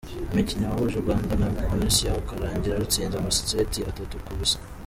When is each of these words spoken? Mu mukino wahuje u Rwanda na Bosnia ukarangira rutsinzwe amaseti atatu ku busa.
Mu 0.27 0.35
mukino 0.35 0.63
wahuje 0.69 0.95
u 0.97 1.03
Rwanda 1.05 1.33
na 1.41 1.47
Bosnia 1.69 2.19
ukarangira 2.21 2.79
rutsinzwe 2.81 3.15
amaseti 3.19 3.79
atatu 3.89 4.15
ku 4.25 4.31
busa. 4.37 4.57